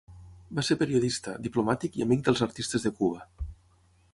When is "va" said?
0.59-0.63